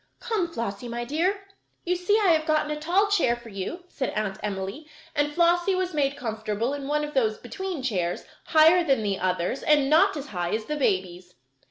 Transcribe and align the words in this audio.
"Come, 0.19 0.51
Flossie, 0.51 0.87
my 0.87 1.05
dear, 1.05 1.41
you 1.85 1.95
see 1.95 2.17
I 2.19 2.29
have 2.31 2.47
gotten 2.47 2.71
a 2.71 2.75
tall 2.79 3.05
chair 3.07 3.35
for 3.35 3.49
you," 3.49 3.83
said 3.87 4.09
Aunt 4.15 4.39
Emily, 4.41 4.87
and 5.15 5.31
Flossie 5.31 5.75
was 5.75 5.93
made 5.93 6.17
comfortable 6.17 6.73
in 6.73 6.87
one 6.87 7.03
of 7.03 7.13
those 7.13 7.37
"between" 7.37 7.83
chairs, 7.83 8.25
higher 8.45 8.83
than 8.83 9.03
the 9.03 9.19
others, 9.19 9.61
and 9.61 9.91
not 9.91 10.17
as 10.17 10.29
high 10.29 10.55
as 10.55 10.67
a 10.71 10.75
baby's. 10.75 11.35